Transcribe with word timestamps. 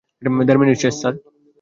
দেড় 0.47 0.59
মিনিট 0.61 0.77
শেষ। 0.83 0.95